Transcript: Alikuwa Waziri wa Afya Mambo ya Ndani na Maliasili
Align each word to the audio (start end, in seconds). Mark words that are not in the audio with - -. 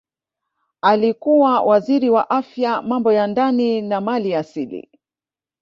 Alikuwa 0.81 1.61
Waziri 1.61 2.09
wa 2.09 2.29
Afya 2.29 2.81
Mambo 2.81 3.11
ya 3.13 3.27
Ndani 3.27 3.81
na 3.81 4.01
Maliasili 4.01 4.89